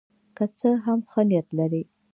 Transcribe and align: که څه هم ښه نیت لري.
که 0.35 0.45
څه 0.59 0.69
هم 0.85 0.99
ښه 1.11 1.21
نیت 1.29 1.47
لري. 1.57 1.83